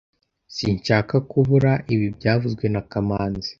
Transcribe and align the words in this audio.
Sinshaka 0.55 1.15
kubura 1.31 1.71
ibi 1.93 2.07
byavuzwe 2.17 2.65
na 2.73 2.81
kamanzi 2.91 3.49